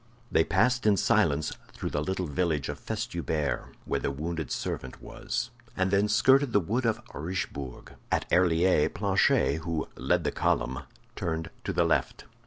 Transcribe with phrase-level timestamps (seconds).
[0.31, 5.51] They passed in silence through the little village of Festubert, where the wounded servant was,
[5.77, 7.93] and then skirted the wood of Richebourg.
[8.11, 10.79] At Herlier, Planchet, who led the column,
[11.15, 12.23] turned to the left.